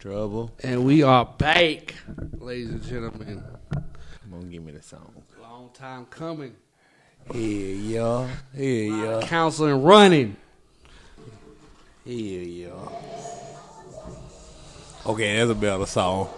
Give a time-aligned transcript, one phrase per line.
[0.00, 0.52] Trouble.
[0.62, 1.92] And we are back,
[2.38, 3.42] ladies and gentlemen.
[3.72, 5.24] Come on, give me the song.
[5.42, 6.54] Long time coming.
[7.32, 8.28] Here, y'all.
[8.54, 9.22] Here, y'all.
[9.22, 10.36] Counseling running.
[12.04, 13.02] Here, y'all.
[15.04, 16.28] Okay, that's a better song.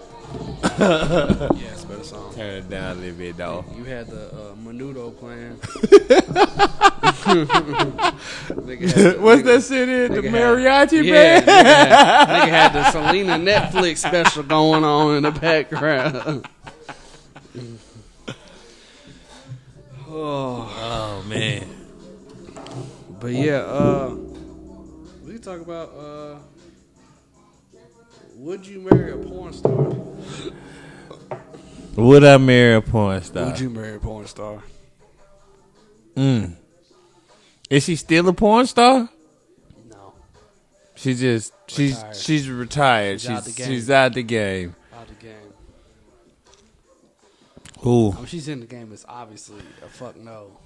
[0.78, 2.32] Yeah, it's better song.
[2.34, 3.64] Turn it down a little bit, though.
[3.76, 5.58] You had the uh, Menudo playing.
[7.20, 10.12] The- What's nigga- that shit in?
[10.14, 11.46] The nigga had- mariachi yeah, band?
[11.46, 16.44] Nigga had, nigga had the Selena Netflix special going on in the background.
[20.08, 21.66] oh, Oh, man.
[23.21, 24.14] but yeah, uh,
[25.24, 26.38] we can talk about uh,
[28.40, 29.94] would you marry a porn star?
[31.96, 33.47] Would I marry a porn star?
[33.47, 34.62] Would you marry a porn star?
[36.16, 36.55] Mm.
[37.69, 39.08] Is she still a porn star?
[39.91, 40.14] No,
[40.94, 42.16] She just she's Retired.
[42.16, 43.20] she's retired.
[43.20, 43.66] She's She's out the game.
[43.69, 44.75] she's out the game.
[44.94, 45.34] out the game.
[47.80, 48.12] Who?
[48.12, 48.91] I mean, she's in the game.
[48.92, 50.58] It's obviously a fuck no.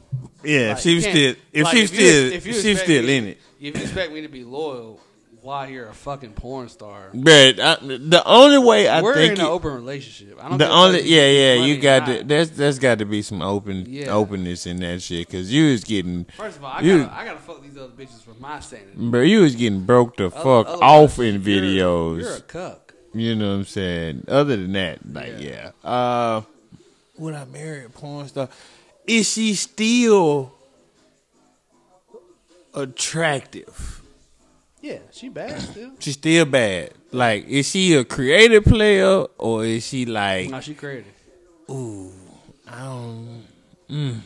[0.42, 2.56] Yeah, Like, if she was still if like, she's if you- still if you if
[2.56, 3.39] she's expect still me- in it.
[3.61, 5.00] If you expect me to be loyal,
[5.45, 7.11] why you're a fucking porn star?
[7.12, 10.42] But I, the only way I We're think in an open relationship.
[10.42, 12.19] I don't the only fuck yeah yeah you got not.
[12.19, 14.06] to there's there's got to be some open Yeah.
[14.09, 17.25] openness in that shit because you was getting First of all, I You- gotta, I
[17.27, 18.92] gotta fuck these other bitches for my sanity.
[18.97, 22.20] bro you was getting broke the Oth- fuck otherwise, off in you're- videos.
[22.23, 22.95] You're a cuck.
[23.12, 24.25] You know what I'm saying?
[24.29, 25.70] Other than that, like Yeah.
[25.84, 25.89] yeah.
[25.91, 26.41] Uh
[27.19, 28.48] would I marry a porn star?
[29.06, 30.53] Is she still
[32.73, 33.94] attractive?
[34.84, 35.92] Yeah, she bad still.
[35.98, 36.92] She's still bad.
[37.10, 41.06] Like, is she a creative player or is she like No, she creative.
[41.70, 42.12] ooh,
[42.68, 43.46] I don't
[43.88, 44.20] mm.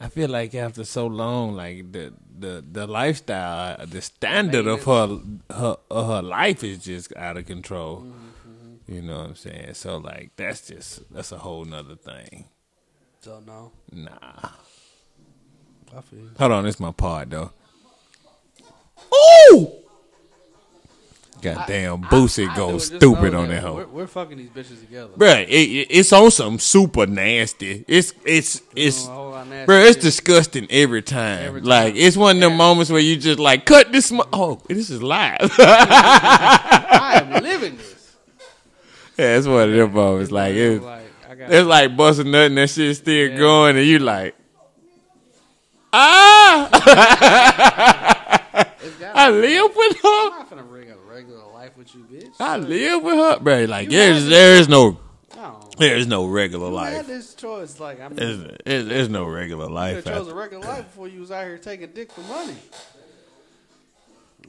[0.00, 5.20] I feel like after so long, like the the the lifestyle, the standard of her
[5.50, 8.06] her of her life is just out of control.
[8.88, 9.74] You know what I'm saying?
[9.74, 12.46] So like that's just that's a whole nother thing.
[13.20, 14.48] So no, Nah.
[15.96, 16.28] I feel.
[16.38, 17.50] Hold on, this my part though.
[19.52, 19.72] Ooh!
[21.42, 23.86] Goddamn, Boosie I do goes stupid on that We're, hoe.
[23.92, 25.12] we're fucking these bitches together.
[25.16, 27.84] Bruh, it, it- it's on some super nasty.
[27.86, 30.02] It's it's it's whole lot of nasty Bro, it's shit.
[30.02, 31.44] disgusting every time.
[31.44, 31.68] Every time.
[31.68, 32.56] Like it's one of them Yeah.
[32.56, 34.10] moments where you just like cut this.
[34.10, 35.36] Mo- oh, this is live.
[35.58, 38.16] I am living this.
[39.18, 40.32] yeah, it's one of them moments.
[40.32, 41.52] Like it's, like I got.
[41.52, 42.54] it's like busting nothing.
[42.56, 43.36] that shit still Yeah.
[43.36, 44.34] going, and you like,
[45.92, 48.15] ah, it's got
[49.14, 50.02] I live with her.
[50.04, 52.34] I'm not finna ring a regular life with you, bitch.
[52.40, 53.64] I live with her, bro.
[53.64, 54.98] Like You there's had there is no
[55.36, 55.60] no.
[55.78, 57.06] there is no regular You had life.
[57.06, 57.78] this choice.
[57.80, 59.94] Like I mean, There's, there's, there's no regular you life.
[59.96, 62.54] have chose out a regular life before you was out here taking dick for money.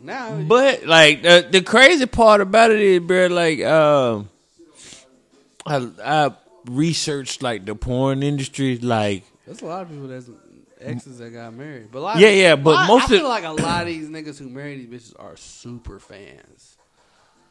[0.02, 4.30] Now, But like the the crazy part about it is, bro, like um,
[5.66, 6.32] I I
[6.66, 10.30] researched like the porn industry, like there's a lot of people that's
[10.82, 11.90] exes that got married.
[11.92, 13.88] But a lot Yeah, yeah, but I, most I feel of- like a lot of
[13.88, 16.78] these niggas who marry these bitches are super fans.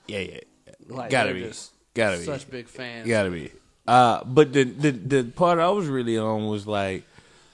[0.06, 0.41] yeah, yeah,
[0.88, 1.50] Like Gotta be.
[1.94, 2.25] Gotta be.
[2.25, 3.09] such big fans.
[3.09, 3.50] gotta be.
[3.86, 7.04] Uh, but the, the the part I was really on was like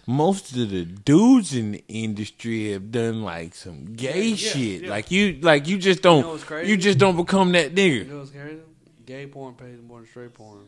[0.06, 4.82] most of the dudes in the industry have done like some gay Yeah, shit.
[4.82, 4.90] yeah.
[4.90, 6.70] Like you, like you just don't, know crazy?
[6.70, 7.98] you just don't become that nigga.
[7.98, 8.58] You know what's crazy?
[9.06, 10.60] Gay porn pays more than straight porn,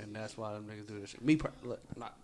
[0.00, 1.22] and that's why them niggas do this shit.
[1.24, 2.16] Me, look, not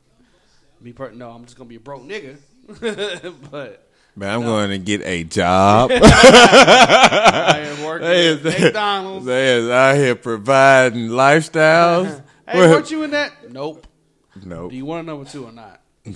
[0.84, 0.92] me.
[0.92, 2.36] Per- no, I'm just gonna be a broke nigga.
[3.50, 5.90] but But I'm going to get a job.
[5.94, 9.26] I am working They at McDonald's.
[9.26, 12.22] They is out here providing lifestyles.
[12.46, 13.50] hey, Well, weren't you in that?
[13.50, 13.86] Nope.
[14.44, 14.70] Nope.
[14.70, 15.80] Do you want a number two or not?
[16.04, 16.14] Not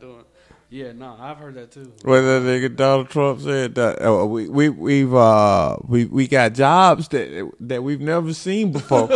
[0.00, 0.24] doing.
[0.72, 1.92] Yeah, no, I've heard that too.
[2.02, 6.52] what that nigga Donald Trump said that oh, we we we've uh we we got
[6.54, 9.08] jobs that that we've never seen before.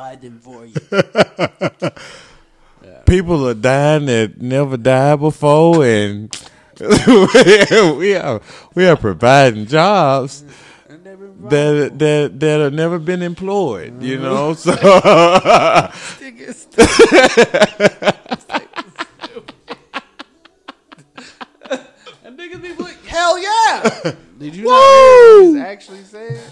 [0.00, 0.74] And I'm gonna provide them for you.
[3.06, 6.34] People are dying that never died before, and
[6.80, 8.40] we are
[8.74, 10.44] we are providing jobs
[10.88, 14.02] And they provide that that that have never been employed.
[14.02, 14.24] You mm-hmm.
[14.24, 14.72] know, so
[16.20, 16.66] niggas.
[22.60, 24.12] be like, hell yeah!
[24.38, 25.52] Did you know Woo!
[25.52, 26.42] what niggas actually said?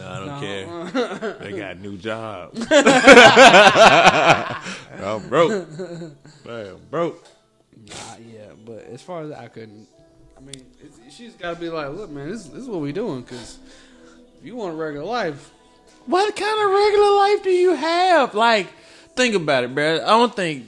[0.00, 0.40] No, I don't No.
[0.40, 1.36] care.
[1.40, 2.60] They got new jobs.
[5.02, 5.66] I'm broke.
[6.48, 7.24] I'm broke.
[7.88, 7.94] Nah,
[8.32, 9.86] yeah, but as far as I couldn't,
[10.36, 12.92] I mean, it's, she's got to be like, look, man, this, this is what we
[12.92, 13.58] doing, because
[14.38, 15.50] if you want a regular life,
[16.06, 18.34] What kind of regular life do you have?
[18.34, 18.68] Like,
[19.16, 19.96] think about it, bro.
[19.96, 20.66] I don't think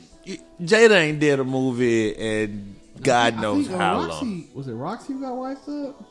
[0.61, 4.45] Jada ain't did a movie and God I knows think, uh, how Roxy, long.
[4.55, 6.03] Was it Roxy who got wiped up?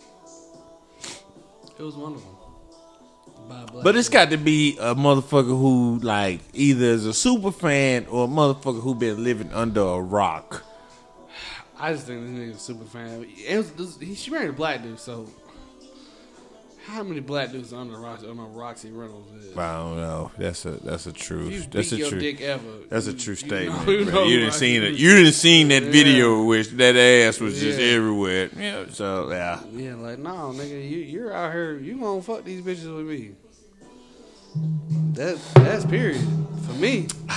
[1.80, 2.36] It was one of them.
[3.48, 7.14] By a black But it's got to be a motherfucker who like either is a
[7.14, 10.64] super fan or a motherfucker who been living under a rock.
[11.78, 13.26] I just think this nigga's a super fan.
[13.48, 15.28] It was, this, he, she married a black dude, so
[16.92, 19.58] how many black dudes under Roxy, under Roxy Reynolds is?
[19.58, 20.32] I don't know.
[20.38, 21.68] That's a that's a If you truth.
[21.72, 22.22] That's a your truth.
[22.22, 22.64] dick ever.
[22.90, 23.86] That's a true you statement.
[23.88, 24.94] know- you know You didn't seen it.
[24.96, 25.92] You didn't seen that Yeah.
[25.92, 28.50] video which that ass was just everywhere.
[28.58, 28.86] Yeah.
[28.92, 29.60] So yeah.
[29.74, 31.78] Yeah, like no, nigga, you you're out here.
[31.78, 33.32] You gonna fuck these bitches with me?
[35.14, 36.22] That that's period
[36.66, 37.08] for me.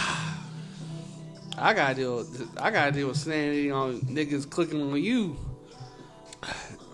[1.57, 2.17] I gotta deal.
[2.17, 5.37] With, I gotta deal with standing on niggas clicking on you.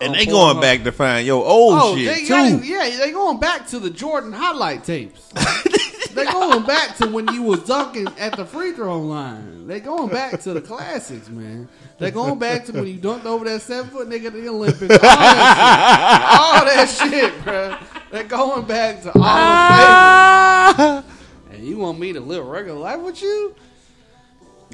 [0.01, 0.61] And they going Pornhub.
[0.61, 2.33] back to find your old Oh, shit they, too.
[2.65, 5.27] yeah, yeah, They going back to the Jordan highlight tapes.
[6.13, 9.67] they going back to when you was dunking at the free throw line.
[9.67, 11.69] They going back to the classics, man.
[11.99, 14.91] They going back to when you dunked over that seven foot nigga at the Olympics.
[14.91, 17.77] All that shit, all that shit bro.
[18.11, 21.03] They going back to all Ah!
[21.49, 23.55] the And you want me to live a regular life with you?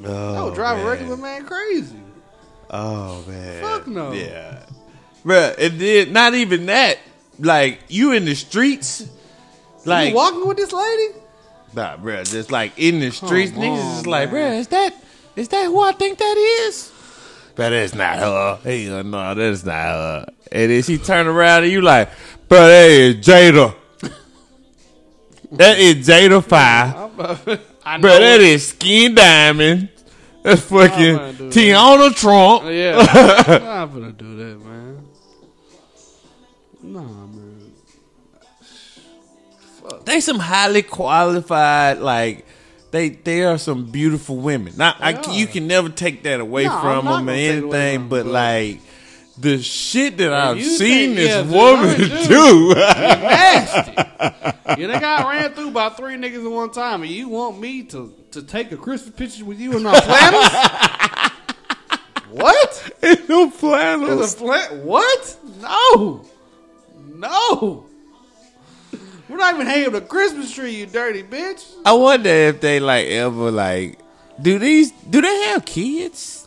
[0.04, 0.86] Oh, would drive man.
[0.86, 2.00] a regular man crazy.
[2.70, 3.62] Oh man.
[3.62, 4.12] Fuck no.
[4.12, 4.64] Yeah.
[5.28, 6.98] Bruh, it did not even that.
[7.38, 9.06] Like you in the streets.
[9.84, 11.18] Like you walking with this lady?
[11.74, 14.54] Nah, bruh, just like in the streets, Come niggas on, is like, man.
[14.54, 14.94] bruh, is that
[15.36, 16.36] is that who I think that
[16.66, 16.90] is?
[17.54, 18.58] But that's not her.
[18.62, 20.26] Hey, uh, no, that's not her.
[20.50, 22.08] And then she turn around and you like,
[22.48, 23.74] bruh, that is Jada.
[25.52, 27.10] that is Jada Fire.
[27.18, 29.90] Bruh, that is Skin Diamond.
[30.42, 31.52] That's fucking gonna that.
[31.52, 32.64] Tiana Trump.
[32.64, 32.98] Yeah,
[33.82, 34.64] I'm gonna do that,
[40.08, 42.44] they some highly qualified like
[42.90, 44.72] they they are some beautiful women.
[44.76, 47.64] Now I, you can never take that away No, from them or gonna take it
[47.64, 48.80] away anything, but like
[49.38, 51.96] the shit that I've seen think- this yeah, woman
[52.26, 52.74] do.
[52.74, 53.92] Nasty.
[53.96, 57.84] yeah, they got ran through by three niggas at one time, and you want me
[57.84, 60.48] to to take a Christmas picture with you in my flannels?
[62.30, 62.90] what?
[63.02, 64.34] It's no There's a flannels.
[64.34, 65.36] flan- What?
[65.60, 66.24] No,
[67.06, 67.86] no.
[69.28, 71.66] We're not even hanging up a Christmas tree, you dirty bitch.
[71.84, 73.98] I wonder if they like ever like
[74.40, 76.46] do these do they have kids?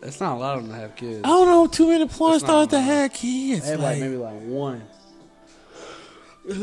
[0.00, 1.20] That's not a lot of them to have kids.
[1.24, 2.84] I don't know too many porn That's not stars that allowed.
[3.02, 3.66] have kids.
[3.66, 4.82] I have like like- maybe like one.
[6.48, 6.56] Not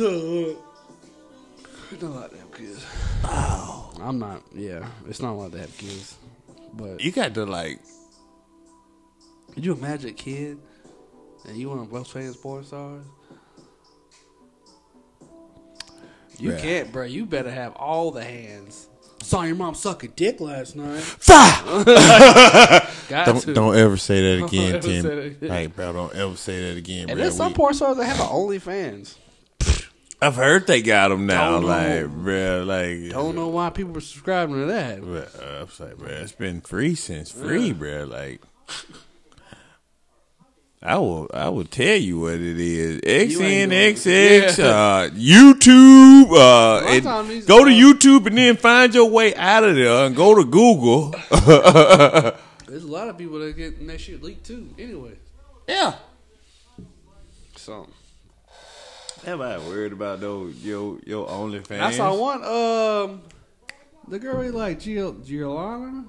[2.01, 2.85] a lot to have kids.
[3.23, 3.91] Oh.
[4.01, 4.41] I'm not.
[4.53, 6.15] Yeah, it's not a lot to have kids.
[6.73, 7.79] But you got to like
[9.53, 10.57] could you imagine a kid
[11.47, 13.05] and you one of most famous porn stars?
[16.39, 16.59] You Yeah.
[16.61, 17.03] can't, bro.
[17.05, 18.87] You better have all the hands.
[19.21, 20.99] Saw your mom suck a dick last night.
[21.01, 21.63] Fire!
[23.09, 23.53] Got Don't to.
[23.53, 25.03] don't ever say that Don't again, Tim.
[25.03, 25.49] that again.
[25.49, 27.15] Hey, bro, don't ever say that again, And bro.
[27.17, 29.15] there's some We- porn stars that have an OnlyFans.
[30.21, 31.67] I've heard they got them now, Don't know.
[31.67, 33.11] like, bro, like.
[33.11, 35.01] Don't know why people are subscribing to that.
[35.01, 38.05] Bruh, I was like, bro, it's been free since free, bro.
[38.05, 38.41] Like,
[40.85, 42.99] I will, I will tell you what it is.
[42.99, 44.65] XNXX, Yeah.
[44.65, 46.81] uh, YouTube, uh,
[47.47, 51.11] go to YouTube and then find your way out of there and go to Google.
[52.67, 54.69] There's a lot of people that get that shit leaked too.
[54.77, 55.13] Anyway,
[55.69, 55.95] yeah.
[57.55, 57.87] so
[59.25, 61.79] Am I worried about those your your OnlyFans?
[61.79, 62.43] I saw one.
[62.43, 63.21] Um,
[64.09, 66.05] the girl we like, Gio, Giolana,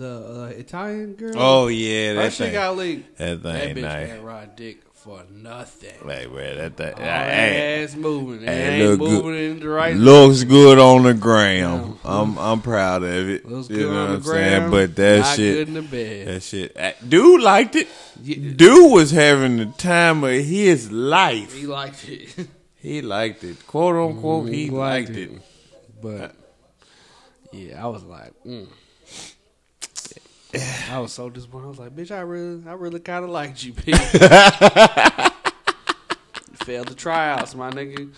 [0.00, 1.34] the uh, Italian girl.
[1.36, 2.52] Oh yeah, that that shit thing.
[2.54, 3.18] got leaked.
[3.18, 4.08] that That thing bitch nice.
[4.08, 5.94] can't ride dick for nothing.
[6.04, 6.94] Like, bro, that thing.
[6.96, 8.42] Hey, ass moving.
[8.42, 9.24] It ain't look good.
[9.24, 9.96] moving in the right.
[9.96, 11.98] looks good on the gram.
[12.04, 13.46] I'm I'm proud of it.
[13.46, 14.58] Looks you good know on what the I'm saying?
[14.60, 14.70] gram.
[14.70, 16.26] But that not shit, good in the bed.
[16.28, 17.88] that shit, uh, dude liked it.
[18.22, 18.52] Yeah.
[18.56, 21.54] Dude was having the time of his life.
[21.54, 24.48] He liked it, He liked it, quote unquote.
[24.50, 25.30] He He liked liked it.
[25.32, 25.42] it.
[26.02, 26.34] but
[27.52, 28.68] yeah, I was like, mm.
[30.90, 31.66] I was so disappointed.
[31.66, 33.96] I was like, bitch, I really, I really kind of liked you, bitch.
[36.64, 38.10] Failed the tryouts, my nigga.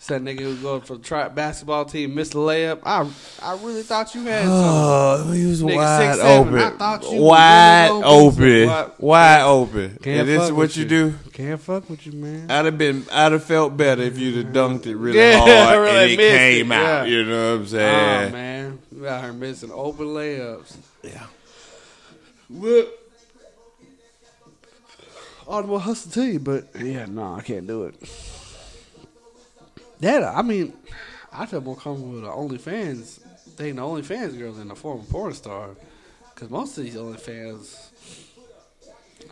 [0.00, 2.78] Said nigga who going for the try basketball team, missed the layup.
[2.84, 3.10] I,
[3.42, 4.44] I really thought you had.
[4.46, 8.90] Oh, he was Nigga, wide 6'7", open, I thought you was wide really open, wide-
[8.98, 9.98] wide open.
[10.00, 11.14] Can't And this is fuck what with you do.
[11.32, 12.48] Can't fuck with you, man.
[12.48, 15.80] I'd have been, I'd have felt better if you'd have dunked it really Yeah, hard
[15.80, 16.80] really and it missed it, came out.
[16.84, 17.04] yeah.
[17.04, 18.28] You know what I'm saying?
[18.28, 20.76] Oh man, you out here missing open layups.
[21.02, 21.26] Yeah.
[22.48, 22.98] What?
[25.46, 27.94] Audible hustle to you, but yeah, no, I can't do it.
[30.00, 30.72] That I mean,
[31.32, 33.20] I feel more comfortable with the OnlyFans
[33.58, 35.70] dating the OnlyFans girl than a former porn star.
[36.36, 37.87] Cause most of these OnlyFans,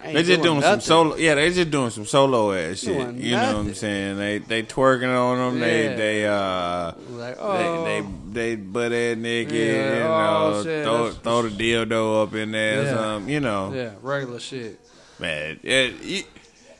[0.05, 1.17] They just doing some solo.
[1.17, 2.97] Yeah, they just doing some solo ass shit.
[2.97, 4.19] Doing You know what I'm saying?
[4.19, 5.59] They they twerking on them.
[5.61, 5.67] Yeah.
[5.67, 6.93] They they uh.
[7.11, 11.43] Like, oh, They, they they butt ass naked, Yeah, you oh, know, shit, throw, throw
[11.49, 12.95] the dildo up in there, Yeah.
[12.95, 14.79] some, you know, yeah, regular shit.
[15.19, 15.59] man.
[15.62, 16.23] it- you,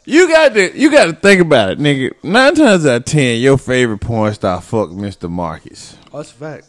[0.05, 2.13] you got to you got to think about it, nigga.
[2.23, 5.29] Nine times out of ten, your favorite porn star fuck Mr.
[5.29, 5.97] Marcus.
[6.13, 6.67] Oh, that's a fact.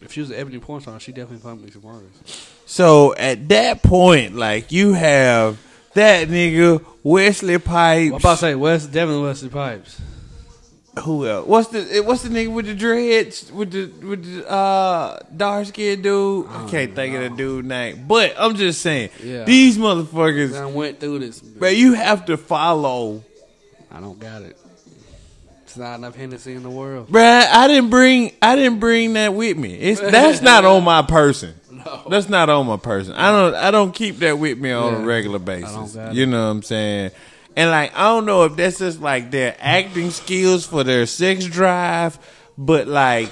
[0.00, 1.82] If she was an ebony porn star, she definitely fucked Mr.
[1.84, 2.48] Marcus.
[2.64, 5.58] So at that point, like you have
[5.94, 8.12] that nigga Wesley Pipes.
[8.12, 10.00] I'm about to say West, definitely Wesley Pipes.
[11.04, 11.46] Who else?
[11.46, 16.02] What's the what's the nigga with the dreads with the with the uh dark skinned
[16.02, 16.46] dude?
[16.48, 18.04] I can't think of the dude name.
[18.06, 19.44] But I'm just saying, Yeah.
[19.44, 21.40] these motherfuckers, I went through this.
[21.40, 23.24] but you have to follow.
[23.90, 24.56] I don't got it.
[25.62, 27.08] It's not enough Hennessy in the world.
[27.08, 29.72] Bruh, I didn't bring I didn't bring that with me.
[29.74, 31.54] It's that's not on my person.
[31.84, 32.02] No.
[32.08, 33.14] That's not on my person.
[33.14, 35.96] I don't I don't keep that with me on a regular basis.
[36.12, 37.10] You know what I'm saying?
[37.56, 41.44] And like I don't know if that's just like their acting skills for their sex
[41.44, 42.18] drive,
[42.56, 43.30] but like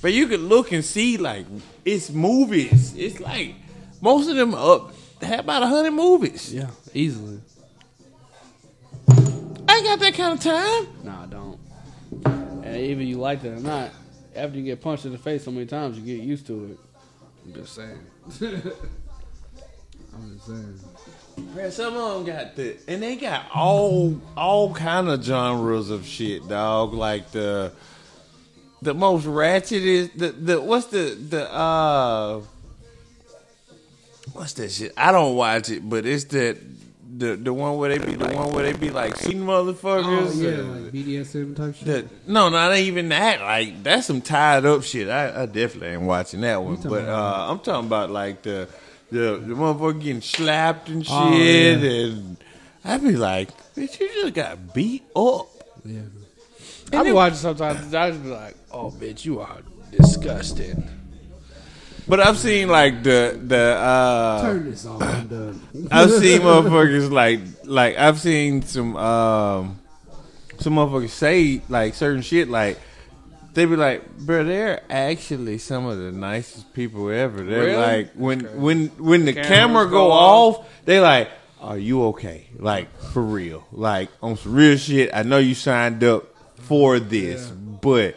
[0.00, 1.46] but you can look and see like
[1.84, 2.94] it's movies.
[2.96, 3.54] It's like
[4.00, 4.92] most of them up
[5.22, 6.54] have about a hundred movies.
[6.54, 7.40] Yeah, easily.
[9.08, 10.88] I ain't got that kind of time.
[11.04, 11.58] No, I don't.
[12.64, 13.90] And even you like that or not,
[14.34, 16.78] after you get punched in the face so many times, you get used to it.
[17.44, 17.98] I'm just saying.
[20.14, 20.78] I'm just saying.
[21.54, 26.06] Man, some of them got the, and they got all all kind of genres of
[26.06, 26.92] shit, dog.
[26.94, 27.72] Like the
[28.82, 32.40] the most ratchet is the the what's the the uh
[34.32, 34.92] what's that shit?
[34.96, 36.58] I don't watch it, but it's that
[37.18, 40.04] the the one where they be the one where they be like shooting motherfuckers.
[40.04, 41.86] Oh yeah, like BDSM type shit.
[41.86, 43.40] that, no, not even that.
[43.40, 45.08] Like that's some tied up shit.
[45.08, 46.76] I, I definitely ain't watching that one.
[46.76, 48.68] But about- uh, I'm talking about like the
[49.10, 51.72] the the motherfucker getting slapped and shit, Oh, yeah.
[52.06, 52.36] and
[52.84, 55.48] I be like, bitch, you just got beat up.
[55.84, 56.02] yeah.
[56.92, 57.92] I be watching sometimes.
[57.94, 59.58] I just be like, "Oh, bitch, you are
[59.90, 60.88] disgusting."
[62.08, 65.02] But I've seen like the the uh, Turn this off.
[65.02, 65.60] I'm done.
[65.90, 69.78] I've seen motherfuckers like like I've seen some um
[70.58, 72.80] some motherfuckers say like certain shit like
[73.52, 77.42] they be like, bro, they're actually some of the nicest people ever.
[77.42, 77.76] They're Really?
[77.76, 80.58] like when when when the Cameras camera go go off.
[80.60, 81.28] off, they like,
[81.60, 82.46] are you okay?
[82.58, 85.10] Like for real, like on some real shit.
[85.12, 86.24] I know you signed up
[86.56, 88.14] for this, but.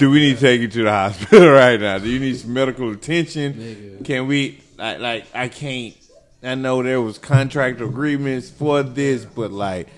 [0.00, 1.98] Do we need to take you to the hospital right now?
[1.98, 3.52] Do you need some medical attention?
[3.52, 4.02] Nigga.
[4.02, 5.94] Can we like like I can't
[6.42, 9.88] I know there was contract agreements for this, but like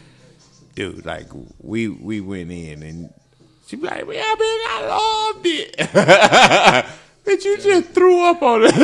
[0.75, 1.29] dude, like
[1.61, 3.15] we we went in and
[3.69, 5.77] she be like, Yeah, man, I loved it.
[7.25, 8.75] Bitch, you just threw up on it.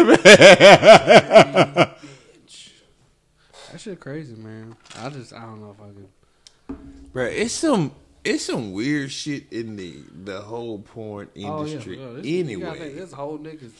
[3.72, 4.76] That shit crazy, man.
[5.00, 6.08] I just, I don't know if I can.
[7.12, 7.92] Bro, it's some
[8.24, 11.98] it's some weird shit in the the whole porn industry.
[12.00, 12.40] Oh, yeah.
[12.40, 12.78] Anyway.
[12.78, 13.72] think, This whole niggas,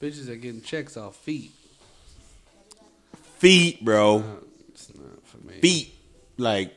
[0.00, 1.52] bitches are getting checks off feet.
[3.38, 4.18] Feet, bro.
[4.18, 4.22] Uh,
[4.68, 5.54] it's not for me.
[5.60, 5.94] feet,
[6.36, 6.72] like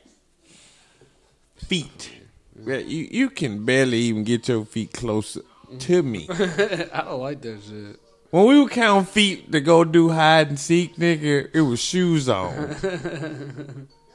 [1.56, 2.12] feet.
[2.64, 5.42] Yeah, you you can barely even get your feet closer
[5.80, 6.26] to me.
[6.30, 8.00] I don't like that shit.
[8.30, 12.28] When we would count feet to go do hide and seek, nigga, it was shoes
[12.28, 12.52] on.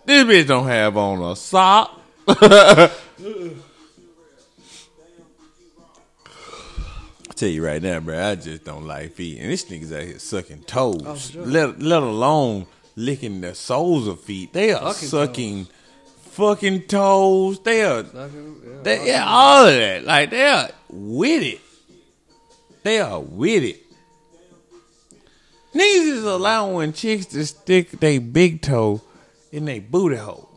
[0.05, 2.00] this bitch don't have on a sock.
[7.29, 9.39] I tell you right now, bro, I just don't like feet.
[9.39, 11.45] And this niggas out here sucking toes, Oh, sure.
[11.45, 14.53] let let alone licking the soles of feet.
[14.53, 15.67] They are Sucking sucking
[16.31, 17.59] fucking toes.
[17.61, 20.03] They are Sucking, yeah, they, yeah, all of that.
[20.05, 21.61] Like they are with it.
[22.83, 23.81] They are with it.
[25.73, 29.01] Niggas is allowing chicks to stick their big toe
[29.51, 30.49] in their booty hole.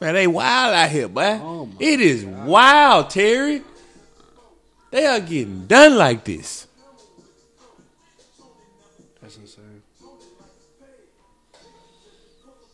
[0.00, 1.40] Man, they wild out here, boy.
[1.42, 3.62] Oh, it is wild, Terry.
[4.90, 6.66] They are getting done like this.
[9.20, 9.82] That's insane.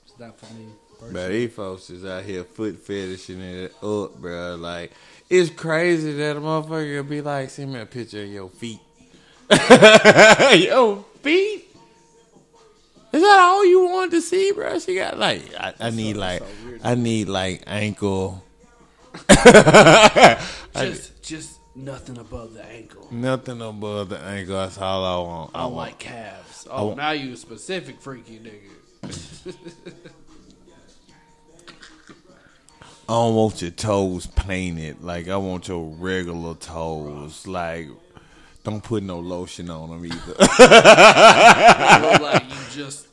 [0.04, 0.66] It's not for me.
[1.12, 4.56] But these folks is out here foot fetishing it up, bro.
[4.56, 4.92] Like,
[5.28, 8.80] it's crazy that a motherfucker be like, send me a picture of your feet.
[10.54, 11.73] your feet?
[13.14, 14.76] Is that all you want to see, bro?
[14.80, 16.42] She got like, I, I need like,
[16.83, 18.42] I need like ankle.
[20.75, 23.06] Just, just nothing above the ankle.
[23.12, 24.56] Nothing above the ankle.
[24.56, 25.50] That's all I want.
[25.54, 25.76] I I want.
[25.76, 26.66] like calves.
[26.68, 29.54] Oh, want- now you a specific freaky nigga.
[33.09, 35.04] I don't want your toes painted.
[35.04, 37.47] Like I want your regular toes.
[37.47, 37.88] Like
[38.64, 40.16] don't put no lotion on them either.
[40.38, 43.09] Look like you just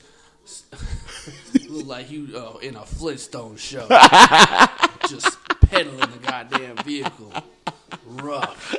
[1.70, 3.88] look like you uh, in a Flintstone show,
[5.08, 5.38] just
[5.70, 7.32] pedaling the goddamn vehicle,
[8.06, 8.76] rough.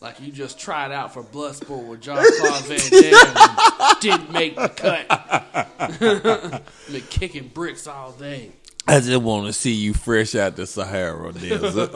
[0.00, 4.56] like you just tried out for Bloodsport with John Claude Van Damme and didn't make
[4.56, 6.64] the cut.
[6.90, 8.50] Been kicking bricks all day.
[8.92, 11.92] I just want to see you fresh out the Sahara Desert.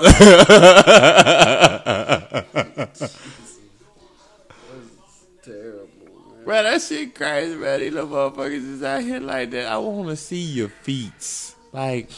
[5.43, 5.89] Terrible.
[6.01, 6.45] Man.
[6.47, 7.81] Bro, that shit crazy, man.
[7.81, 9.67] These little motherfuckers is out here like that.
[9.67, 11.55] I want to see your feet.
[11.71, 12.09] Like,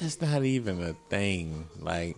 [0.00, 1.66] that's not even a thing.
[1.80, 2.16] Like,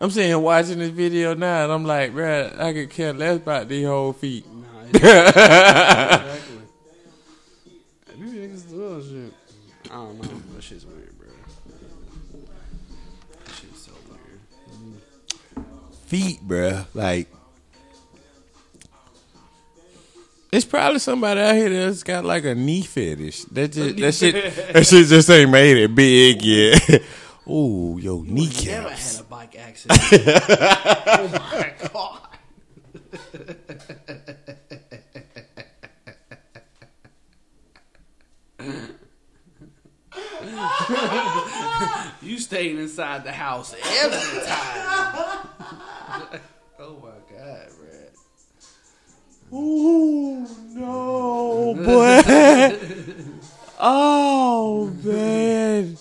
[0.00, 3.38] I'm sitting here watching this video now, and I'm like, bro, I could care less
[3.38, 4.46] about these whole feet.
[4.92, 6.22] Nah,
[10.04, 10.42] don't know.
[10.54, 11.28] That shit's weird, bro.
[13.44, 15.66] That shit's so weird.
[16.06, 16.86] feet, bruh.
[16.94, 17.28] Like,
[20.52, 23.44] it's probably somebody out here that's got like a knee fetish.
[23.44, 24.34] That just that shit
[24.72, 27.02] that shit just ain't made it big yet.
[27.48, 29.16] Ooh, yo knee Never kneecaps.
[29.16, 30.00] had a bike accident.
[31.06, 32.20] oh my god.
[42.22, 45.48] you staying inside the house every time.
[46.78, 48.10] oh my god, Brad.
[49.52, 52.22] Ooh, no, boy.
[53.78, 55.96] oh man,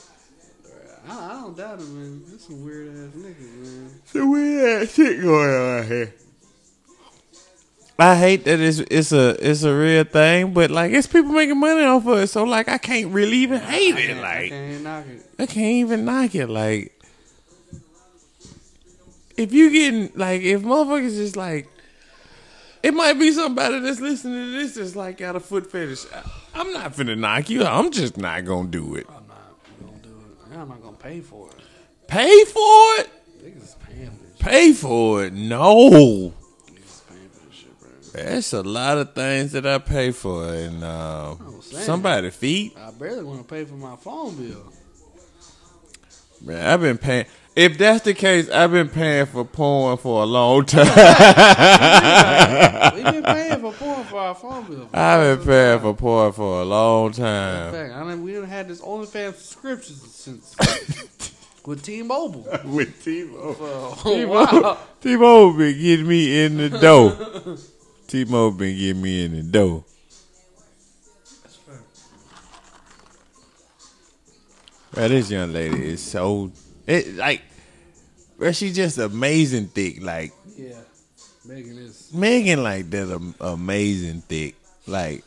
[1.07, 2.23] I, I don't doubt it, man.
[2.27, 4.01] There's some weird ass niggas, man.
[4.05, 6.13] so weird ass shit going on out here.
[8.01, 11.59] I hate that it's it's a it's a real thing, but like it's people making
[11.59, 14.17] money off of it, so like I can't really even hate it.
[14.17, 15.25] I Like can't knock it.
[15.39, 16.47] I can't even knock it.
[16.47, 16.93] Like,
[19.37, 21.67] if you getting like, if motherfuckers just like,
[22.83, 26.05] it might be somebody that's listening to this that's like got a foot fetish.
[26.13, 26.23] I-
[26.55, 27.63] I'm not finna knock you.
[27.63, 29.07] I'm just not gonna do it.
[29.09, 30.57] I'm not gonna do it.
[30.57, 31.55] I'm not gonna pay for it.
[32.07, 33.09] Pay for it.
[33.43, 34.39] Niggas is paying this.
[34.39, 35.33] Pay for it.
[35.33, 36.33] No,
[38.13, 41.83] that's a lot of things that I pay for, and uh, saying.
[41.83, 42.75] somebody feet.
[42.77, 44.73] I barely want to pay for my phone bill.
[46.41, 47.25] Man, I've been paying.
[47.55, 50.85] If that's the case, I've been paying for porn for a long time.
[52.95, 54.89] We've been paying for porn for our phone bill.
[54.93, 57.67] I've been paying for porn for a long time.
[57.67, 60.55] In fact, I mean, we done had this OnlyFans subscription since
[61.65, 62.47] with T-Mobile.
[62.63, 63.97] With T-Mobile.
[64.05, 64.79] A while.
[65.01, 66.69] T-Mobile been getting me in the
[68.09, 68.25] door.
[68.25, 69.83] T-Mobile been getting me in the door.
[74.95, 76.51] Man, this young lady is so
[76.87, 77.41] it like,
[78.37, 80.01] bro, she just amazing thick.
[80.01, 80.79] Like Yeah,
[81.45, 82.11] Megan is.
[82.13, 84.55] Megan, like that am- amazing thick.
[84.87, 85.23] Like,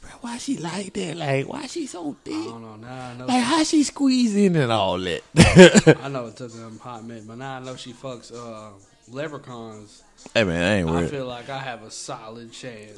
[0.00, 1.16] bro, why she like that?
[1.18, 2.32] Like, why she so thick?
[2.34, 2.76] I don't know.
[2.76, 3.26] Now I know.
[3.26, 5.98] Like, how she squeeze in and all that?
[6.02, 8.70] I know it took them hot minute, but now I know she fucks uh,
[9.12, 10.02] leprechauns.
[10.34, 11.10] hey man, I ain't I worried.
[11.10, 12.92] feel like I have a solid chance.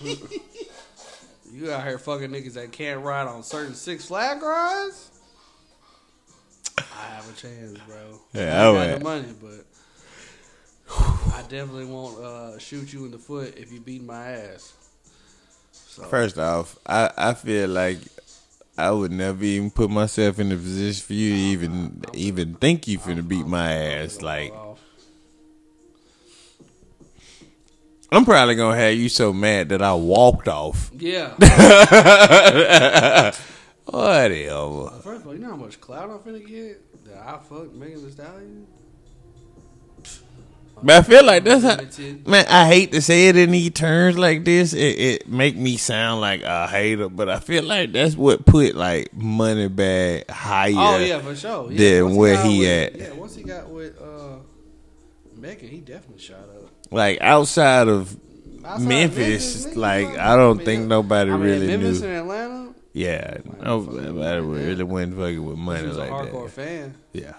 [1.52, 5.10] you out here fucking niggas that can't ride on certain Six Flag rides?
[6.78, 8.20] I have a chance, bro.
[8.34, 9.00] Yeah, I got would.
[9.00, 14.02] the money, but I definitely won't uh, shoot you in the foot if you beat
[14.02, 14.74] my ass.
[15.72, 17.98] So, First off, I, I feel like
[18.76, 22.86] I would never even put myself in the position for you to even even think
[22.86, 24.20] you finna beat my ass.
[24.20, 24.52] Like
[28.12, 30.90] I'm probably gonna have you so mad that I walked off.
[30.96, 31.34] yeah.
[33.86, 34.90] Whatever.
[35.02, 38.04] First of all, you know how much clout I'm finna get that I fuck Megan
[38.04, 38.66] Thee Stallion.
[40.82, 41.78] But I feel like that's how
[42.30, 44.74] man, I hate to say it in these terms like this.
[44.74, 48.74] It, it make me sound like a hater, but I feel like that's what put
[48.74, 50.74] like Moneybagg higher.
[50.76, 51.72] Oh yeah, for sure.
[51.72, 52.96] Yeah, once where got he with- at.
[53.00, 54.36] Yeah, once he got with uh,
[55.36, 56.70] Megan, he definitely shot up.
[56.90, 58.16] Like outside of
[58.64, 60.86] Outside Memphis, niggas, like I don't think yeah.
[60.88, 62.08] nobody I mean, really Memphis knew.
[62.08, 62.74] and Atlanta.
[62.92, 66.50] Yeah, nobody really wasn't fucking with money He was a like hardcore that.
[66.52, 66.94] fan.
[67.12, 67.34] Yeah,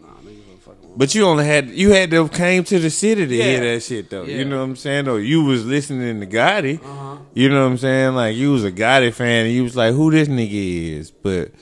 [0.00, 2.90] Nah, niggas wasn't fucking with but you only had you had to came to the
[2.90, 4.24] city to hear that shit though.
[4.24, 4.38] Yeah.
[4.38, 5.08] You know what I'm saying?
[5.08, 6.82] Or you was listening to Gotti.
[6.84, 7.16] Uh-huh.
[7.34, 8.14] You know what I'm saying?
[8.14, 11.52] Like you was a Gotti fan, and you was like, "Who this nigga is?" But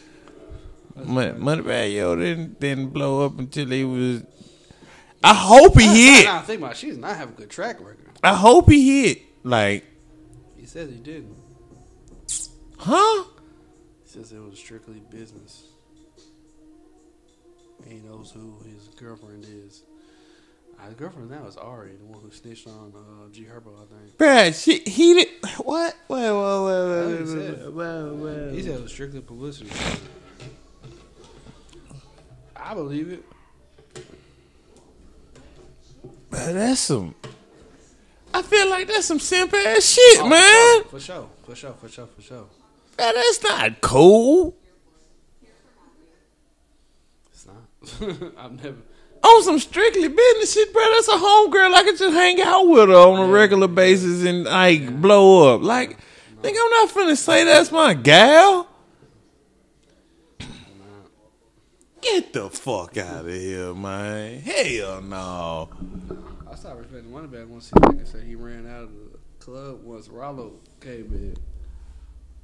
[0.96, 4.22] Mon- Moneybagg Yo didn't didn't blow up until he was.
[5.22, 6.24] I hope he hit.
[6.26, 8.08] Nah, think about it, she does not have a good track record.
[8.22, 9.22] I hope he hit.
[9.42, 9.84] Like,
[10.58, 11.36] He says he didn't.
[12.78, 13.24] huh?
[14.04, 15.64] He says it was strictly business.
[17.84, 19.82] And he knows who his girlfriend is.
[20.78, 23.84] Uh, his girlfriend now is Ari, the one who snitched on uh, G Herbo, I
[23.86, 24.16] think.
[24.16, 25.28] Bruh, she, he did
[25.58, 25.94] what?
[26.08, 28.12] Wait, wait, wait, That's wait, wait, wait,
[28.46, 29.70] wait, He said it was strictly publicity.
[32.56, 33.24] I believe it.
[36.29, 37.14] Bruh, that's some.
[38.32, 40.84] I feel like that's some simp ass shit, Oh, man.
[40.90, 42.46] For sure, for sure, for sure, for sure.
[42.96, 44.54] Bruh, that's not cool.
[47.32, 48.32] It's not.
[48.38, 48.76] I've never.
[49.22, 50.82] On some strictly business shit, bro.
[50.94, 51.74] That's a homegirl.
[51.74, 55.62] I could just hang out with her on a regular basis and like blow up.
[55.62, 55.98] Like,
[56.40, 58.66] think I'm not finna say that's my gal.
[62.00, 64.40] Get the fuck out of here, man.
[64.40, 65.68] Hell no.
[66.60, 70.08] I stopped respecting Moneybagg once he nigga said he ran out of the club once
[70.08, 71.34] Rollo came in.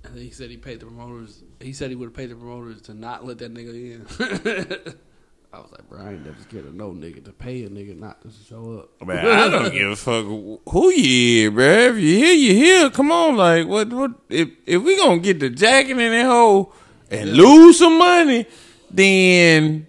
[0.04, 1.42] And then he said he paid the promoters.
[1.60, 4.06] He said he would have paid the promoters to not let that nigga in.
[5.52, 7.94] I was like, bro, I ain't never scared of no nigga to pay a nigga
[7.94, 9.06] not to show up.
[9.06, 11.66] Man, I don't give a fuck who you is, bro.
[11.66, 12.88] If you here, you here.
[12.88, 13.92] Come on, like what?
[13.92, 14.12] What?
[14.30, 16.72] If if we gonna get the jacket in that hole
[17.10, 18.46] and lose some money,
[18.90, 19.86] then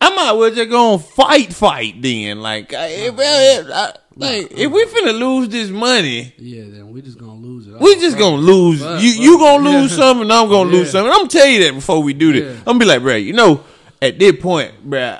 [0.00, 2.00] I might well just go and fight, fight.
[2.00, 6.90] Then, like, I, if, I, I, like if we finna lose this money, Yeah, then
[6.90, 7.80] we just gonna lose it.
[7.80, 8.80] we just gonna lose.
[8.80, 9.96] But- you but- you gonna lose yeah.
[9.98, 11.10] something, I'm gonna lose something.
[11.10, 12.44] I'm gonna tell you that before we do this.
[12.44, 12.58] Yeah.
[12.60, 13.64] I'm gonna be like, bro, you know,
[14.00, 15.18] at this point, bro,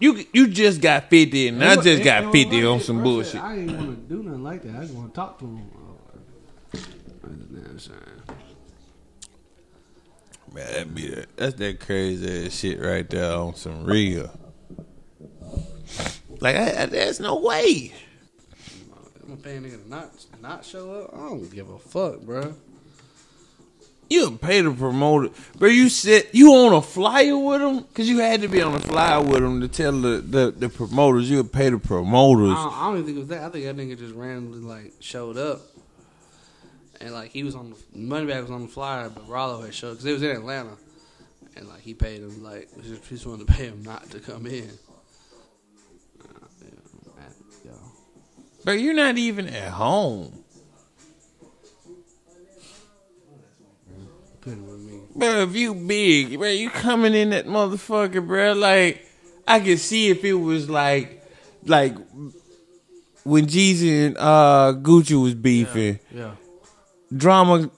[0.00, 3.40] you you just got fifty, and I just got fifty on some bullshit.
[3.42, 4.76] I didn't want to do nothing like that.
[4.76, 5.70] I just want to talk to him.
[5.74, 6.78] Oh.
[10.54, 14.30] Man, that be that, that's that crazy ass shit right there on some real.
[16.40, 17.92] Like, I, I, there's no way.
[19.22, 21.14] I'm gonna pay a nigga to not not show up.
[21.14, 22.54] I don't give a fuck, bro.
[24.10, 25.68] You pay the promoter, bro.
[25.68, 28.80] You said you on a flyer with them because you had to be on a
[28.80, 31.28] flyer with them to tell the the, the promoters.
[31.30, 32.54] You would pay the I promoters.
[32.54, 33.42] don't, I don't even think it was that.
[33.42, 35.60] I think that nigga just randomly like showed up,
[37.00, 39.92] and like he was on the Moneybagg was on the flyer, but Rollo had showed
[39.92, 40.76] because it was in Atlanta,
[41.56, 44.20] and like he paid him like he just, just wanted to pay him not to
[44.20, 44.70] come in.
[46.20, 46.70] Uh, yeah,
[47.16, 47.34] man,
[47.64, 47.72] yo.
[48.64, 50.44] Bro, you're not even at home.
[54.40, 55.00] Put with me.
[55.14, 58.52] Bro, if you big, bro, you coming in that motherfucker, bro.
[58.52, 59.06] Like,
[59.46, 61.24] I could see if it was like,
[61.64, 61.96] like
[63.24, 65.98] when Jeezy and uh, Gucci was beefing.
[66.14, 66.34] Yeah.
[67.16, 67.70] Drama,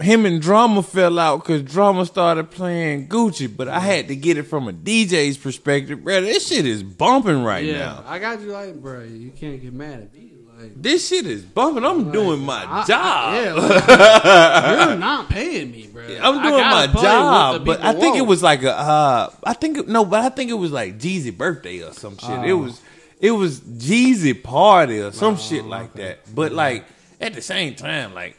[0.00, 3.54] him and Drama fell out because Drama started playing Gucci.
[3.54, 6.20] But I had to get it from a DJ's perspective, bro.
[6.20, 8.04] This shit is bumping right Yeah, now.
[8.06, 9.02] I got you like, bro.
[9.02, 10.32] You can't get mad at me.
[10.58, 11.84] Like, This shit is bumping.
[11.84, 13.34] I'm doing my I- I- job.
[13.34, 13.52] yeah,
[14.80, 16.02] like, you're not paying me, bro.
[16.02, 18.72] I'm doing my job, but I think it was like a.
[18.74, 22.30] Uh, I think no, but I think it was like Jeezy birthday or some shit.
[22.46, 22.56] It Oh.
[22.58, 22.80] was
[23.20, 26.20] it was Jeezy party or some shit like that.
[26.34, 26.86] But like
[27.20, 28.36] at the same time, like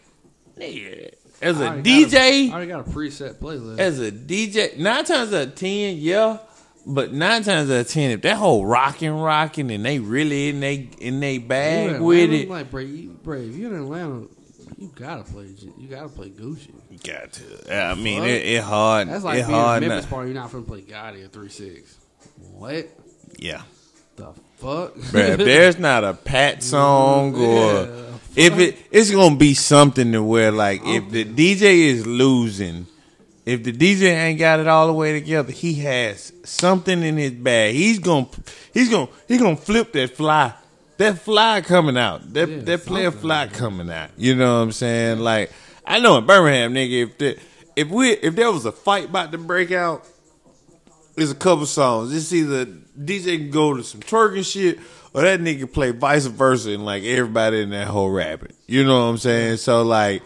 [0.59, 3.79] nigga, as I a already got a- I DJ, already got a preset playlist.
[3.79, 6.37] as a DJ, nine times out of ten, yeah.
[6.89, 10.61] But nine times out of ten, if that whole rocking, rocking, and they really in
[10.61, 14.27] they in they bag with it, like, bro, you, if you're in Atlanta,
[14.77, 15.47] you gotta play.
[15.77, 16.71] You gotta play Gucci.
[16.89, 17.75] you got to.
[17.75, 19.09] I mean, it, it hard.
[19.09, 19.81] That's like it being hard.
[19.85, 20.31] Memphis party.
[20.31, 21.97] You're not gonna play Gotti or Three Six.
[22.53, 22.87] What
[23.37, 23.63] yeah.
[24.15, 24.93] the fuck?
[24.95, 27.41] Bruh, if there's not a pat song or
[27.85, 28.06] Yeah,
[28.37, 32.85] if it it's gonna be something to where like if the DJ is losing,
[33.45, 37.31] if the DJ ain't got it all the way together, he has something in his
[37.31, 37.73] bag.
[37.73, 38.27] He's gonna
[38.73, 40.53] he's gonna he's gonna flip that fly.
[40.97, 42.33] That fly coming out.
[42.33, 44.11] That Yeah, that player fly coming out.
[44.17, 45.19] You know what I'm saying?
[45.19, 45.51] Like
[45.85, 47.39] I know in Birmingham, nigga, if the,
[47.75, 50.05] if we if there was a fight about to break out,
[51.15, 52.13] there's a couple songs.
[52.13, 54.79] It's either DJ can go to some twerking shit
[55.17, 58.53] or that nigga play vice versa and like everybody in that whole rapping.
[58.67, 59.57] You know what I'm saying?
[59.57, 60.21] So like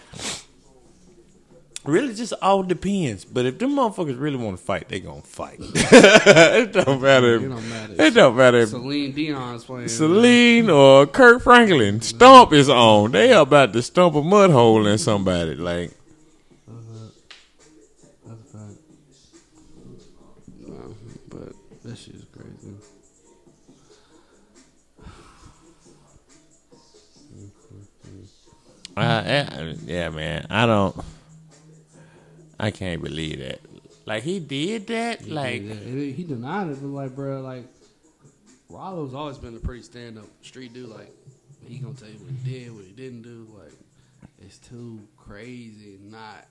[1.85, 3.23] really just all depends.
[3.23, 5.59] But if them motherfuckers really want to fight, they gonna fight.
[5.63, 7.35] it don't matter.
[7.35, 7.95] It don't matter.
[7.97, 9.87] It don't matter if Celine Dion's playing.
[9.87, 12.01] Celine or Kirk Franklin mm-hmm.
[12.01, 13.11] stomp is on.
[13.11, 15.55] They about to stomp a mud hole in somebody.
[15.55, 15.91] Like
[16.69, 17.07] uh-huh.
[18.25, 18.79] That's a fact.
[20.67, 20.95] No,
[21.29, 21.53] but
[21.85, 22.20] that shit
[28.97, 30.47] I, I, yeah, man.
[30.49, 30.95] I don't.
[32.59, 33.59] I can't believe that.
[34.05, 35.27] Like he did that.
[35.27, 37.65] Like Yeah, he he denied it, but like, bro, like
[38.69, 40.89] Rollo's always been a pretty stand up street dude.
[40.89, 41.11] Like,
[41.67, 43.47] he gonna tell you what he did, what he didn't do.
[43.57, 43.73] Like,
[44.39, 46.45] it's too crazy not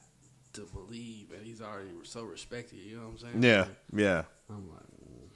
[0.54, 2.78] to to believe, and he's already so respected.
[2.78, 3.42] You know what I'm saying?
[3.42, 4.22] Yeah, yeah.
[4.48, 5.30] I'm like, mm.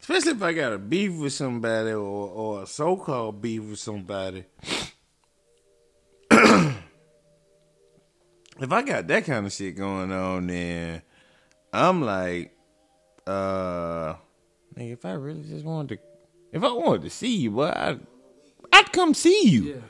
[0.00, 3.78] Especially if I got a beef with somebody or or a so called beef with
[3.78, 4.44] somebody.
[8.64, 11.02] If I got that kind of shit going on, then
[11.72, 12.54] I'm like,
[13.26, 14.14] uh,
[14.76, 16.02] nigga, if I really just wanted to,
[16.52, 18.00] if I wanted to see you, boy, I'd,
[18.72, 19.62] I'd come see you.
[19.64, 19.80] yeah.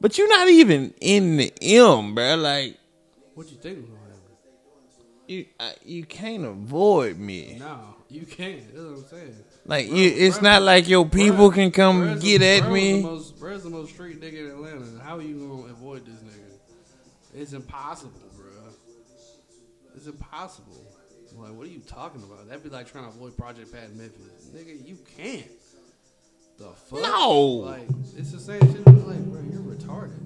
[0.00, 2.36] But you're not even in the M, bro.
[2.36, 2.78] Like
[3.34, 4.22] What you think was gonna happen?
[5.26, 7.56] you, I, you can't avoid me.
[7.58, 8.62] No, you can't.
[8.72, 9.36] That's what I'm saying.
[9.66, 12.70] Like Bro, you, it's bruh, not like your people bruh, can come get the, at
[12.70, 13.02] me.
[13.02, 15.02] Was the most, Bruh's the most street nigga in Atlanta.
[15.02, 16.47] How are you gonna avoid this nigga?
[17.34, 18.46] It's impossible, bro.
[19.94, 20.84] It's impossible.
[21.36, 22.48] Like, what are you talking about?
[22.48, 24.50] That'd be like trying to avoid Project Pat in Memphis.
[24.54, 25.44] Nigga, you can't.
[26.58, 27.02] The fuck?
[27.02, 27.38] No.
[27.38, 28.86] Like, it's the same shit.
[28.86, 30.18] Like, bro, you're retarded.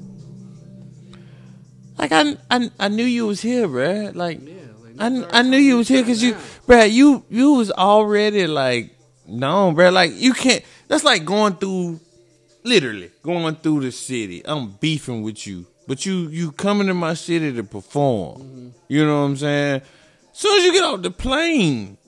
[1.99, 4.15] Like I, I, I knew you was here, bruh.
[4.15, 4.55] Like Yeah.
[4.97, 6.35] Like, I, I knew you was here because you,
[6.67, 6.91] bruh.
[6.91, 9.93] You, you was already like known, bruh.
[9.93, 10.65] Like you can't.
[10.89, 12.01] That's like going through,
[12.65, 14.43] literally going through the city.
[14.45, 18.41] I'm beefing with you, but you, you coming to my city to perform.
[18.41, 18.69] Mm-hmm.
[18.89, 19.81] You know what I'm saying?
[19.81, 21.99] As Soon as you get off the plane,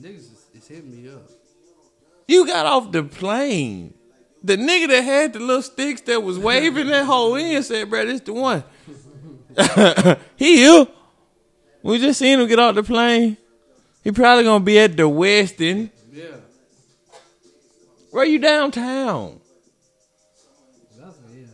[0.00, 1.22] Niggas is, hitting me up.
[2.28, 3.94] You got off the plane.
[4.42, 8.04] The nigga that had the little sticks that was waving that whole in said, bro,
[8.04, 8.64] this the one.
[10.36, 10.86] he here.
[11.82, 13.36] We just seen him get off the plane.
[14.02, 15.90] He probably gonna be at the Westin.
[16.12, 16.24] Yeah.
[18.10, 19.40] Where you downtown?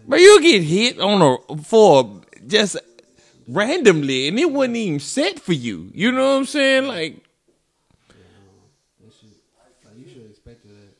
[0.06, 2.76] Bro, you get hit on a for just
[3.48, 5.90] randomly and it wasn't even set for you.
[5.94, 6.86] You know what I'm saying?
[6.86, 7.24] Like
[9.00, 9.30] That shit.
[9.84, 10.94] Like, you should have expected that.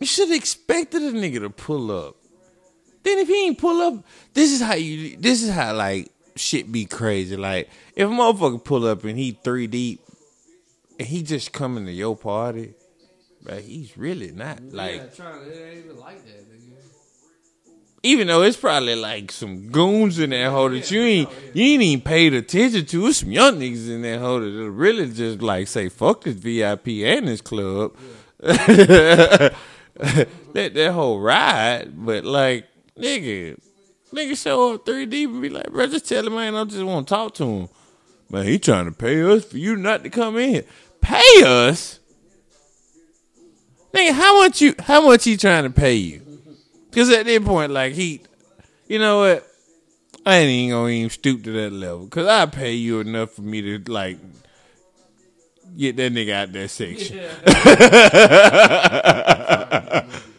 [0.00, 2.16] You should have expected a nigga to pull up.
[3.02, 5.16] Then if he ain't pull up, this is how you.
[5.16, 7.36] This is how like shit be crazy.
[7.36, 10.00] Like if a motherfucker pull up and he three deep,
[10.98, 12.74] and he just coming to your party,
[13.42, 14.96] but he's really not like.
[14.96, 16.57] yeah, trying, it ain't even like that, nigga.
[18.02, 21.64] Even though it's probably like some goons in that hole that you ain't oh, you
[21.64, 23.06] ain't even paid attention to.
[23.08, 26.88] It's some young niggas in that hole that really just like say fuck this VIP
[27.04, 27.96] and this club.
[28.40, 29.54] Let
[30.54, 33.58] that whole ride, but like nigga,
[34.12, 36.84] nigga show up three deep and be like, bro, just tell him man, I just
[36.84, 37.68] want to talk to him.
[38.30, 40.62] Man, he trying to pay us for you not to come in.
[41.00, 41.98] Pay us,
[43.92, 44.12] nigga.
[44.12, 44.74] How much you?
[44.78, 46.27] How much he trying to pay you?
[46.98, 48.22] Because at that point, like he,
[48.88, 49.46] you know what?
[50.26, 52.08] I ain't even gonna even stoop to that level.
[52.08, 54.18] Cause I pay you enough for me to like
[55.76, 57.18] get that nigga out that section.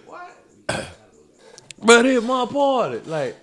[0.05, 0.35] What?
[1.81, 2.99] But it's my party.
[3.05, 3.37] Like,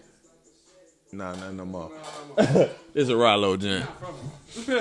[1.11, 1.90] nah, nah, no more.
[2.94, 3.88] it's a Rollo jam.
[4.68, 4.76] I ain't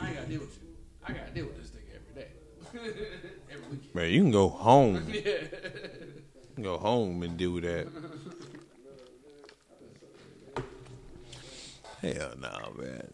[0.00, 0.68] gotta deal with you.
[1.06, 2.28] I gotta deal with this nigga every day.
[3.52, 3.94] every week.
[3.94, 5.12] Man, you can go home.
[6.62, 7.88] Go home and do that.
[12.02, 13.08] Hell no, man.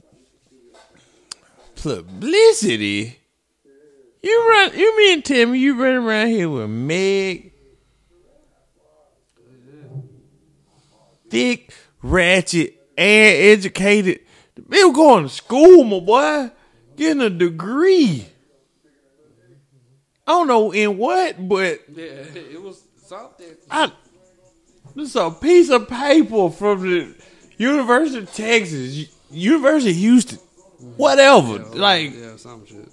[1.82, 3.18] Publicity.
[4.22, 4.78] You run.
[4.78, 7.52] You mean tell me you run around here with Meg,
[11.28, 14.20] thick, ratchet, and educated.
[14.68, 16.50] Were going to school, my boy,
[16.96, 18.26] getting a degree.
[20.26, 23.56] I don't know in what, but Yeah, it was something.
[23.70, 23.92] I
[24.94, 27.14] this is a piece of paper from the
[27.58, 30.38] University of Texas, University of Houston,
[30.96, 31.58] whatever.
[31.74, 32.88] like yeah, some shit.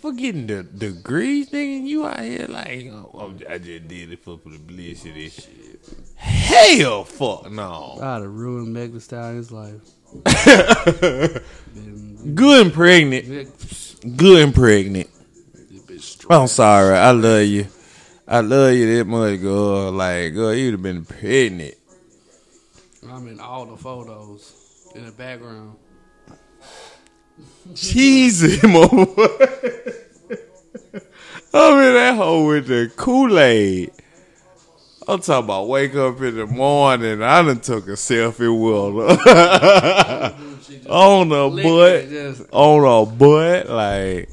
[0.00, 1.86] forgetting the degrees, nigga.
[1.86, 5.26] You out here like, oh, oh, I just did it for publicity.
[5.26, 5.80] Oh, shit.
[6.16, 7.98] Hell, fuck no.
[8.00, 9.80] I'd have ruined Meg Thee Stallion's life.
[12.34, 14.16] Good and pregnant.
[14.16, 15.08] Good and pregnant.
[16.28, 16.96] I'm sorry.
[16.96, 17.66] I love you.
[18.32, 19.90] I love you that much, girl.
[19.90, 21.74] Like, girl, you'd have been pregnant.
[23.10, 24.54] I'm in all the photos
[24.94, 25.76] in the background.
[27.74, 29.96] Cheesy, motherfucker.
[31.52, 33.90] I'm in that hole with the Kool Aid.
[35.08, 37.20] I'm talking about wake up in the morning.
[37.22, 40.36] I done took a selfie with her.
[40.88, 42.08] On licked butt.
[42.08, 43.68] just- On her butt.
[43.68, 44.28] Like,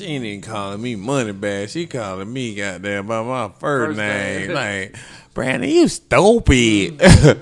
[0.00, 1.68] she ain't even calling me Moneybagg.
[1.68, 4.48] She calling me, goddamn, by my first, First name.
[4.48, 4.54] name.
[4.54, 4.96] like,
[5.34, 7.00] Brandon, you stupid.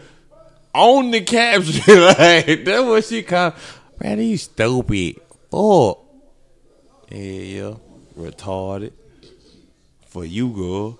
[0.75, 2.01] on the caption.
[2.03, 3.55] like, that's what she called.
[3.97, 5.21] Brandon, you stupid.
[5.51, 5.99] Fuck.
[7.11, 7.75] Yeah, yeah.
[8.17, 8.93] Retarded.
[10.07, 10.99] For you, girl.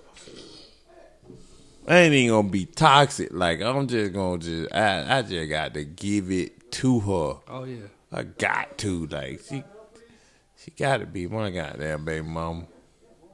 [1.87, 3.29] I ain't even gonna be toxic.
[3.31, 7.39] Like I'm just gonna just I, I just got to give it to her.
[7.47, 7.87] Oh yeah.
[8.11, 9.63] I got to like she
[10.63, 12.65] she got to be my goddamn baby mama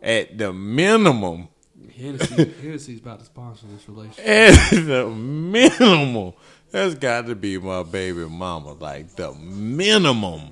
[0.01, 1.47] at the minimum.
[1.95, 4.25] Hennessy, Hennessy's about to sponsor this relationship.
[4.25, 6.33] At the minimum,
[6.71, 8.73] that's got to be my baby mama.
[8.73, 10.51] Like the minimum.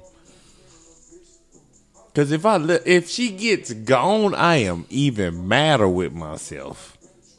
[2.15, 6.95] Cause if I let, if she gets gone, I am even madder with myself.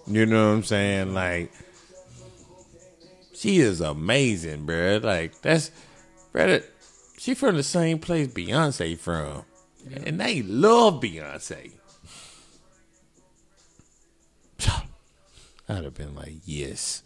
[0.06, 1.14] You know what I'm saying?
[1.14, 1.52] Like
[3.34, 5.02] she is amazing, bruh.
[5.02, 5.70] Like that's,
[6.32, 6.64] bruh.
[7.18, 9.44] She from the same place Beyonce from,
[10.04, 11.72] and they love Beyonce.
[15.68, 17.02] I'd have been like, yes,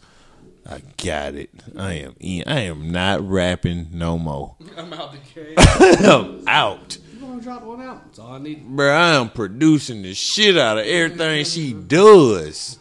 [0.69, 1.51] I got it.
[1.77, 2.45] I am in.
[2.47, 4.57] I am not rapping no more.
[4.77, 5.55] I'm out the cage.
[5.59, 6.99] I'm out.
[7.19, 8.05] You want to drop one out?
[8.05, 8.67] That's all I need.
[8.67, 12.79] Bro, I am producing the shit out of everything she does.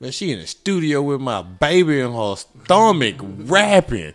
[0.00, 4.14] Man, she in the studio with my baby in her stomach rapping.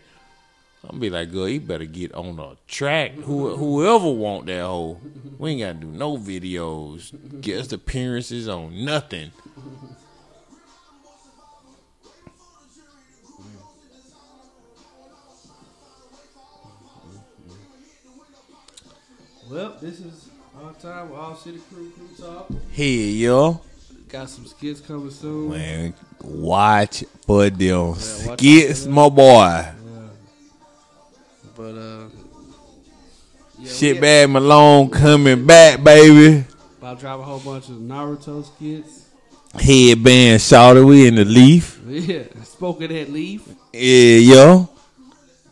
[0.86, 3.14] I'm be like, girl, you better get on a track.
[3.14, 5.00] Who, whoever want that hoe,
[5.38, 9.32] we ain't gotta do no videos, guest appearances on nothing.
[19.50, 20.30] Well, this is
[20.62, 22.50] our time with All City Crew Crew Talk.
[22.72, 23.62] Hey, yo.
[24.10, 25.50] Got some skits coming soon.
[25.50, 29.66] Man, watch for them watch skits, my boy.
[33.84, 36.46] Shit bad Malone coming back, baby.
[36.78, 39.10] about to drop a whole bunch of Naruto skits.
[39.56, 41.82] Headband shouted, we in the leaf.
[41.86, 43.46] Yeah, spoken at leaf.
[43.74, 43.80] Yeah,
[44.20, 44.70] yo.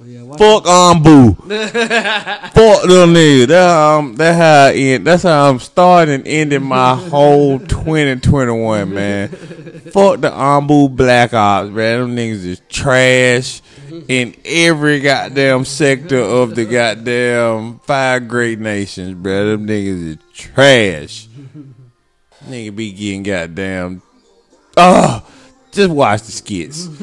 [0.05, 1.35] Yeah, Fuck Anbu.
[2.53, 3.47] Fuck them niggas.
[3.47, 9.27] That, um, that how I end, that's how I'm starting ending my whole 2021, man.
[9.27, 11.99] Fuck the Anbu Black Ops, man.
[11.99, 13.61] Them niggas is trash
[14.07, 19.51] in every goddamn sector of the goddamn five great nations, bro.
[19.51, 21.27] Them niggas is trash.
[22.45, 24.01] Nigga be getting goddamn.
[24.77, 25.27] Oh,
[25.71, 26.87] just watch the skits.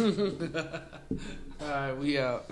[1.60, 2.50] All right, we out.